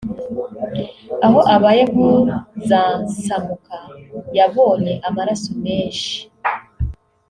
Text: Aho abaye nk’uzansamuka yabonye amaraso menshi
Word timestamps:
Aho 1.25 1.39
abaye 1.55 1.81
nk’uzansamuka 1.91 3.77
yabonye 4.37 4.93
amaraso 5.07 5.51
menshi 5.63 6.15